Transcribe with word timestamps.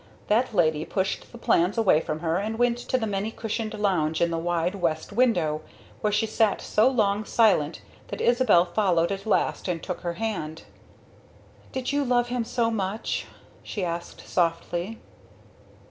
That 0.29 0.51
lady 0.51 0.83
pushed 0.83 1.31
the 1.31 1.37
plans 1.37 1.77
away 1.77 2.01
from 2.01 2.21
her, 2.21 2.37
and 2.37 2.57
went 2.57 2.79
to 2.79 2.97
the 2.97 3.05
many 3.05 3.29
cushioned 3.29 3.75
lounge 3.75 4.19
in 4.19 4.31
the 4.31 4.37
wide 4.39 4.73
west 4.73 5.13
window, 5.13 5.61
where 5.99 6.11
she 6.11 6.25
sat 6.25 6.59
so 6.59 6.87
long 6.89 7.23
silent 7.23 7.83
that 8.07 8.19
Isabel 8.19 8.65
followed 8.65 9.11
at 9.11 9.27
last 9.27 9.67
and 9.67 9.83
took 9.83 10.01
her 10.01 10.13
hand. 10.15 10.63
"Did 11.71 11.91
you 11.91 12.03
love 12.03 12.29
him 12.29 12.43
so 12.43 12.71
much?" 12.71 13.27
she 13.61 13.85
asked 13.85 14.27
softly. 14.27 14.97